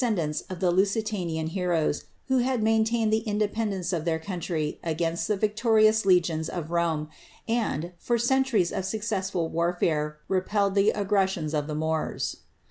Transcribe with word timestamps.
ecendants 0.01 0.41
of 0.49 0.59
the 0.59 0.71
Lusitanian 0.71 1.45
heroes, 1.45 2.05
who 2.27 2.39
had 2.39 2.63
maintained 2.63 3.13
the 3.13 3.23
indepen 3.27 3.69
dence 3.69 3.93
of 3.93 4.03
their 4.03 4.17
country 4.17 4.79
against 4.83 5.27
the 5.27 5.37
victorious 5.37 6.05
legiona 6.07 6.49
of 6.49 6.71
Rome, 6.71 7.07
and, 7.47 7.91
for 7.99 8.17
centuries 8.17 8.71
of 8.71 8.83
successful 8.83 9.47
warfare, 9.49 10.17
repelled 10.27 10.73
the 10.73 10.89
aggressions 10.89 11.53
of 11.53 11.67
the 11.67 11.75
Moors. 11.75 12.37